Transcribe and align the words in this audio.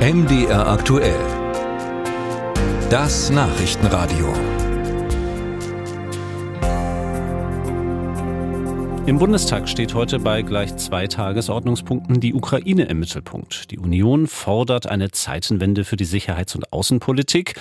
MDR 0.00 0.66
aktuell. 0.66 1.20
Das 2.88 3.28
Nachrichtenradio. 3.28 4.32
Im 9.04 9.18
Bundestag 9.18 9.68
steht 9.68 9.92
heute 9.92 10.18
bei 10.18 10.40
gleich 10.40 10.74
zwei 10.76 11.06
Tagesordnungspunkten 11.06 12.18
die 12.18 12.32
Ukraine 12.32 12.84
im 12.84 12.98
Mittelpunkt. 12.98 13.70
Die 13.72 13.78
Union 13.78 14.26
fordert 14.26 14.86
eine 14.86 15.10
Zeitenwende 15.10 15.84
für 15.84 15.96
die 15.96 16.06
Sicherheits- 16.06 16.54
und 16.54 16.72
Außenpolitik 16.72 17.60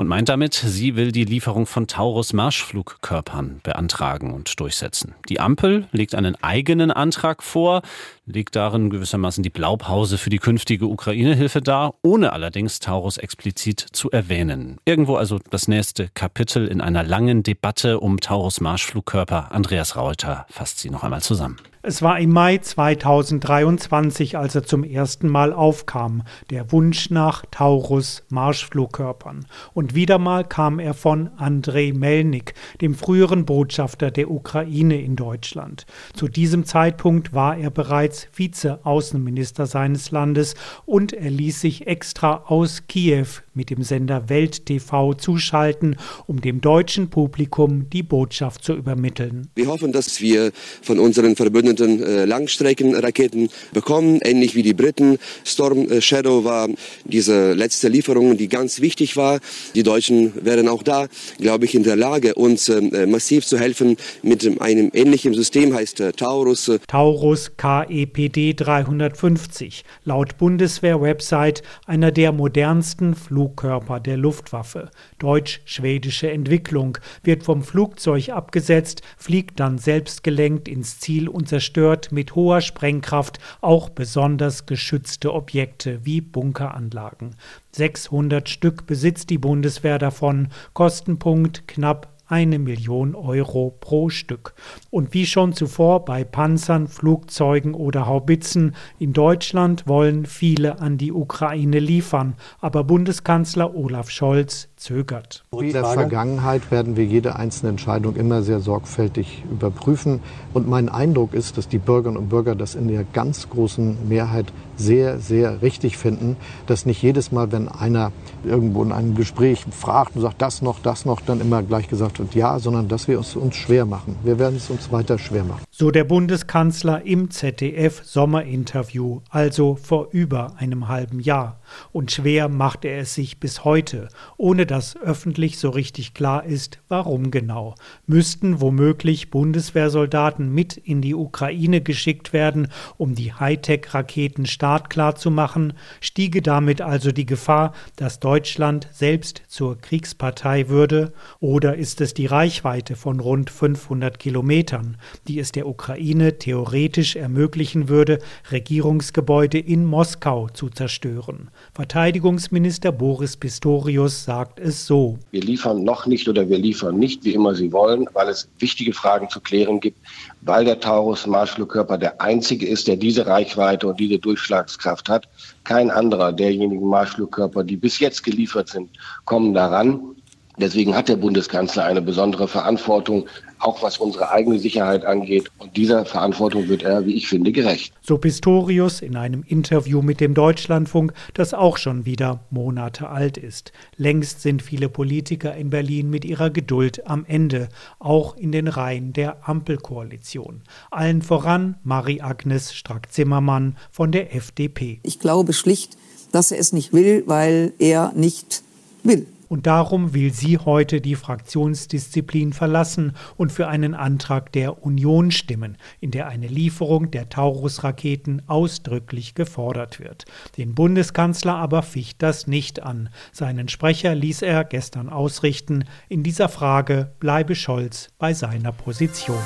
und 0.00 0.08
meint 0.08 0.30
damit, 0.30 0.54
sie 0.54 0.96
will 0.96 1.12
die 1.12 1.26
Lieferung 1.26 1.66
von 1.66 1.86
Taurus-Marschflugkörpern 1.86 3.60
beantragen 3.62 4.32
und 4.32 4.58
durchsetzen. 4.58 5.14
Die 5.28 5.40
Ampel 5.40 5.88
legt 5.92 6.14
einen 6.14 6.42
eigenen 6.42 6.90
Antrag 6.90 7.42
vor, 7.42 7.82
legt 8.24 8.56
darin 8.56 8.88
gewissermaßen 8.88 9.42
die 9.42 9.50
Blaupause 9.50 10.16
für 10.16 10.30
die 10.30 10.38
künftige 10.38 10.86
Ukraine-Hilfe 10.86 11.60
dar, 11.60 11.96
ohne 12.00 12.32
allerdings 12.32 12.78
Taurus 12.78 13.18
explizit 13.18 13.78
zu 13.92 14.10
erwähnen. 14.10 14.78
Irgendwo 14.86 15.16
also 15.16 15.38
das 15.50 15.68
nächste 15.68 16.08
Kapitel 16.08 16.66
in 16.66 16.80
einer 16.80 17.02
langen 17.02 17.42
Debatte 17.42 18.00
um 18.00 18.20
Taurus-Marschflugkörper. 18.20 19.52
Andreas 19.52 19.96
Rauter 19.96 20.46
fasst 20.48 20.78
sie 20.78 20.88
noch 20.88 21.04
einmal 21.04 21.20
zusammen. 21.20 21.58
Es 21.82 22.02
war 22.02 22.20
im 22.20 22.30
Mai 22.30 22.58
2023, 22.58 24.36
als 24.36 24.54
er 24.54 24.64
zum 24.64 24.84
ersten 24.84 25.28
Mal 25.28 25.54
aufkam, 25.54 26.24
der 26.50 26.72
Wunsch 26.72 27.08
nach 27.08 27.46
Taurus 27.50 28.22
Marschflugkörpern. 28.28 29.46
Und 29.72 29.89
wieder 29.94 30.18
mal 30.18 30.44
kam 30.44 30.78
er 30.78 30.94
von 30.94 31.30
Andrei 31.36 31.92
Melnik, 31.94 32.54
dem 32.80 32.94
früheren 32.94 33.44
Botschafter 33.44 34.10
der 34.10 34.30
Ukraine 34.30 35.00
in 35.00 35.16
Deutschland. 35.16 35.86
Zu 36.14 36.28
diesem 36.28 36.64
Zeitpunkt 36.64 37.32
war 37.32 37.56
er 37.56 37.70
bereits 37.70 38.26
Vize-Außenminister 38.32 39.66
seines 39.66 40.10
Landes 40.10 40.54
und 40.86 41.12
er 41.12 41.30
ließ 41.30 41.60
sich 41.60 41.86
extra 41.86 42.44
aus 42.46 42.82
Kiew 42.88 43.26
mit 43.54 43.70
dem 43.70 43.82
Sender 43.82 44.28
Welt 44.28 44.66
TV 44.66 45.14
zuschalten, 45.14 45.96
um 46.26 46.40
dem 46.40 46.60
deutschen 46.60 47.10
Publikum 47.10 47.90
die 47.90 48.02
Botschaft 48.02 48.64
zu 48.64 48.74
übermitteln. 48.74 49.48
Wir 49.54 49.66
hoffen, 49.66 49.92
dass 49.92 50.20
wir 50.20 50.52
von 50.82 50.98
unseren 50.98 51.36
Verbündeten 51.36 52.02
äh, 52.02 52.24
Langstreckenraketen 52.24 53.50
bekommen, 53.72 54.20
ähnlich 54.22 54.54
wie 54.54 54.62
die 54.62 54.74
Briten. 54.74 55.18
Storm 55.44 55.90
äh, 55.90 56.00
Shadow 56.00 56.44
war 56.44 56.68
diese 57.04 57.52
letzte 57.52 57.88
Lieferung, 57.88 58.36
die 58.36 58.48
ganz 58.48 58.80
wichtig 58.80 59.16
war. 59.16 59.40
Die 59.74 59.82
Deutschen 59.82 60.32
wären 60.44 60.68
auch 60.68 60.82
da, 60.82 61.06
glaube 61.38 61.64
ich, 61.64 61.74
in 61.74 61.84
der 61.84 61.96
Lage, 61.96 62.34
uns 62.34 62.68
äh, 62.68 63.06
massiv 63.06 63.46
zu 63.46 63.58
helfen 63.58 63.96
mit 64.22 64.60
einem 64.60 64.90
ähnlichen 64.92 65.34
System, 65.34 65.74
heißt 65.74 66.00
äh, 66.00 66.12
Taurus. 66.12 66.70
Taurus 66.88 67.52
KEPD 67.56 68.54
350, 68.54 69.84
laut 70.04 70.38
Bundeswehr-Website 70.38 71.62
einer 71.86 72.10
der 72.10 72.32
modernsten 72.32 73.14
Flugkörper 73.14 74.00
der 74.00 74.16
Luftwaffe. 74.16 74.90
Deutsch-schwedische 75.18 76.30
Entwicklung, 76.30 76.98
wird 77.22 77.44
vom 77.44 77.62
Flugzeug 77.62 78.30
abgesetzt, 78.30 79.02
fliegt 79.16 79.60
dann 79.60 79.78
selbstgelenkt 79.78 80.66
ins 80.66 80.98
Ziel 80.98 81.28
und 81.28 81.48
zerstört 81.48 82.10
mit 82.10 82.34
hoher 82.34 82.60
Sprengkraft 82.60 83.38
auch 83.60 83.88
besonders 83.88 84.66
geschützte 84.66 85.32
Objekte 85.32 86.00
wie 86.04 86.20
Bunkeranlagen. 86.20 87.36
600 87.72 88.48
Stück 88.48 88.86
besitzt 88.86 89.30
die 89.30 89.38
Bundeswehr 89.38 89.98
davon, 89.98 90.48
Kostenpunkt 90.72 91.68
knapp 91.68 92.08
eine 92.30 92.58
Million 92.58 93.14
Euro 93.14 93.76
pro 93.80 94.08
Stück. 94.08 94.54
Und 94.90 95.12
wie 95.14 95.26
schon 95.26 95.52
zuvor 95.52 96.04
bei 96.04 96.24
Panzern, 96.24 96.86
Flugzeugen 96.86 97.74
oder 97.74 98.06
Haubitzen, 98.06 98.76
in 98.98 99.12
Deutschland 99.12 99.86
wollen 99.86 100.26
viele 100.26 100.80
an 100.80 100.96
die 100.96 101.12
Ukraine 101.12 101.80
liefern, 101.80 102.34
aber 102.60 102.84
Bundeskanzler 102.84 103.74
Olaf 103.74 104.10
Scholz 104.10 104.68
zögert. 104.80 105.44
In 105.52 105.72
der 105.72 105.84
Vergangenheit 105.84 106.70
werden 106.70 106.96
wir 106.96 107.04
jede 107.04 107.36
einzelne 107.36 107.70
Entscheidung 107.70 108.16
immer 108.16 108.42
sehr 108.42 108.60
sorgfältig 108.60 109.44
überprüfen. 109.50 110.20
Und 110.54 110.68
mein 110.68 110.88
Eindruck 110.88 111.34
ist, 111.34 111.58
dass 111.58 111.68
die 111.68 111.78
Bürgerinnen 111.78 112.16
und 112.16 112.28
Bürger 112.30 112.54
das 112.54 112.74
in 112.74 112.88
der 112.88 113.04
ganz 113.04 113.48
großen 113.50 114.08
Mehrheit 114.08 114.46
sehr, 114.76 115.18
sehr 115.18 115.62
richtig 115.62 115.98
finden, 115.98 116.36
dass 116.66 116.86
nicht 116.86 117.02
jedes 117.02 117.32
Mal, 117.32 117.52
wenn 117.52 117.68
einer 117.68 118.12
irgendwo 118.44 118.82
in 118.82 118.92
einem 118.92 119.14
Gespräch 119.14 119.66
fragt 119.70 120.16
und 120.16 120.22
sagt, 120.22 120.40
das 120.40 120.62
noch, 120.62 120.80
das 120.80 121.04
noch, 121.04 121.20
dann 121.20 121.40
immer 121.40 121.62
gleich 121.62 121.88
gesagt 121.88 122.18
wird, 122.18 122.34
ja, 122.34 122.58
sondern 122.58 122.88
dass 122.88 123.06
wir 123.06 123.20
es 123.20 123.36
uns 123.36 123.56
schwer 123.56 123.84
machen. 123.84 124.16
Wir 124.24 124.38
werden 124.38 124.56
es 124.56 124.70
uns 124.70 124.90
weiter 124.90 125.18
schwer 125.18 125.44
machen. 125.44 125.62
So 125.70 125.90
der 125.90 126.04
Bundeskanzler 126.04 127.04
im 127.04 127.30
ZDF 127.30 128.02
Sommerinterview, 128.04 129.20
also 129.28 129.76
vor 129.76 130.08
über 130.12 130.54
einem 130.56 130.88
halben 130.88 131.20
Jahr. 131.20 131.60
Und 131.92 132.10
schwer 132.10 132.48
macht 132.48 132.84
er 132.84 133.00
es 133.00 133.14
sich 133.14 133.38
bis 133.38 133.64
heute, 133.64 134.08
ohne 134.36 134.66
dass 134.70 134.96
öffentlich 134.96 135.58
so 135.58 135.70
richtig 135.70 136.14
klar 136.14 136.44
ist, 136.44 136.78
warum 136.86 137.32
genau. 137.32 137.74
Müssten 138.06 138.60
womöglich 138.60 139.30
Bundeswehrsoldaten 139.30 140.54
mit 140.54 140.76
in 140.76 141.02
die 141.02 141.16
Ukraine 141.16 141.80
geschickt 141.80 142.32
werden, 142.32 142.68
um 142.96 143.16
die 143.16 143.32
Hightech-Raketen 143.32 144.46
startklar 144.46 145.16
zu 145.16 145.32
machen, 145.32 145.72
stiege 146.00 146.40
damit 146.40 146.82
also 146.82 147.10
die 147.10 147.26
Gefahr, 147.26 147.72
dass 147.96 148.20
Deutschland 148.20 148.86
selbst 148.92 149.42
zur 149.48 149.76
Kriegspartei 149.76 150.68
würde, 150.68 151.12
oder 151.40 151.74
ist 151.76 152.00
es 152.00 152.14
die 152.14 152.26
Reichweite 152.26 152.94
von 152.94 153.18
rund 153.18 153.50
500 153.50 154.20
Kilometern, 154.20 154.98
die 155.26 155.40
es 155.40 155.50
der 155.50 155.66
Ukraine 155.66 156.38
theoretisch 156.38 157.16
ermöglichen 157.16 157.88
würde, 157.88 158.20
Regierungsgebäude 158.52 159.58
in 159.58 159.84
Moskau 159.84 160.48
zu 160.48 160.68
zerstören? 160.68 161.50
Verteidigungsminister 161.74 162.92
Boris 162.92 163.36
Pistorius 163.36 164.22
sagt 164.22 164.59
es 164.60 164.86
so. 164.86 165.18
Wir 165.30 165.42
liefern 165.42 165.82
noch 165.84 166.06
nicht 166.06 166.28
oder 166.28 166.48
wir 166.48 166.58
liefern 166.58 166.98
nicht, 166.98 167.24
wie 167.24 167.34
immer 167.34 167.54
Sie 167.54 167.72
wollen, 167.72 168.06
weil 168.12 168.28
es 168.28 168.48
wichtige 168.58 168.92
Fragen 168.92 169.28
zu 169.28 169.40
klären 169.40 169.80
gibt, 169.80 169.98
weil 170.42 170.64
der 170.64 170.78
Taurus 170.78 171.26
Marschflugkörper 171.26 171.98
der 171.98 172.20
einzige 172.20 172.66
ist, 172.66 172.86
der 172.86 172.96
diese 172.96 173.26
Reichweite 173.26 173.86
und 173.88 173.98
diese 173.98 174.18
Durchschlagskraft 174.18 175.08
hat. 175.08 175.28
Kein 175.64 175.90
anderer 175.90 176.32
derjenigen 176.32 176.86
Marschflugkörper, 176.86 177.64
die 177.64 177.76
bis 177.76 177.98
jetzt 177.98 178.22
geliefert 178.22 178.68
sind, 178.68 178.90
kommen 179.24 179.54
daran. 179.54 180.16
Deswegen 180.60 180.94
hat 180.94 181.08
der 181.08 181.16
Bundeskanzler 181.16 181.84
eine 181.84 182.02
besondere 182.02 182.46
Verantwortung, 182.46 183.26
auch 183.58 183.82
was 183.82 183.98
unsere 183.98 184.30
eigene 184.30 184.58
Sicherheit 184.58 185.04
angeht. 185.04 185.50
Und 185.58 185.76
dieser 185.76 186.04
Verantwortung 186.04 186.68
wird 186.68 186.82
er, 186.82 187.06
wie 187.06 187.14
ich 187.14 187.28
finde, 187.28 187.52
gerecht. 187.52 187.92
So 188.02 188.18
Pistorius 188.18 189.00
in 189.00 189.16
einem 189.16 189.42
Interview 189.46 190.02
mit 190.02 190.20
dem 190.20 190.34
Deutschlandfunk, 190.34 191.12
das 191.34 191.54
auch 191.54 191.76
schon 191.76 192.04
wieder 192.04 192.40
Monate 192.50 193.08
alt 193.08 193.36
ist. 193.36 193.72
Längst 193.96 194.42
sind 194.42 194.62
viele 194.62 194.88
Politiker 194.88 195.54
in 195.54 195.70
Berlin 195.70 196.10
mit 196.10 196.24
ihrer 196.24 196.50
Geduld 196.50 197.06
am 197.06 197.24
Ende, 197.26 197.68
auch 197.98 198.36
in 198.36 198.52
den 198.52 198.68
Reihen 198.68 199.12
der 199.12 199.48
Ampelkoalition. 199.48 200.62
Allen 200.90 201.22
voran 201.22 201.76
Marie-Agnes 201.84 202.74
Strack-Zimmermann 202.74 203.76
von 203.90 204.12
der 204.12 204.34
FDP. 204.34 205.00
Ich 205.02 205.18
glaube 205.18 205.52
schlicht, 205.52 205.96
dass 206.32 206.52
er 206.52 206.58
es 206.58 206.72
nicht 206.72 206.92
will, 206.92 207.24
weil 207.26 207.72
er 207.78 208.12
nicht 208.14 208.62
will. 209.02 209.26
Und 209.50 209.66
darum 209.66 210.14
will 210.14 210.32
sie 210.32 210.58
heute 210.58 211.00
die 211.00 211.16
Fraktionsdisziplin 211.16 212.52
verlassen 212.52 213.14
und 213.36 213.50
für 213.50 213.66
einen 213.66 213.94
Antrag 213.94 214.52
der 214.52 214.84
Union 214.84 215.32
stimmen, 215.32 215.76
in 215.98 216.12
der 216.12 216.28
eine 216.28 216.46
Lieferung 216.46 217.10
der 217.10 217.28
Taurus-Raketen 217.28 218.42
ausdrücklich 218.46 219.34
gefordert 219.34 219.98
wird. 219.98 220.24
Den 220.56 220.76
Bundeskanzler 220.76 221.56
aber 221.56 221.82
ficht 221.82 222.22
das 222.22 222.46
nicht 222.46 222.84
an. 222.84 223.08
Seinen 223.32 223.66
Sprecher 223.66 224.14
ließ 224.14 224.42
er 224.42 224.62
gestern 224.62 225.08
ausrichten, 225.08 225.84
in 226.08 226.22
dieser 226.22 226.48
Frage 226.48 227.10
bleibe 227.18 227.56
Scholz 227.56 228.10
bei 228.20 228.32
seiner 228.34 228.70
Position. 228.70 229.42